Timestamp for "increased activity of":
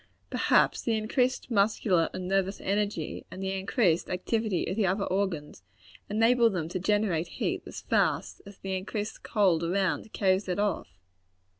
3.53-4.75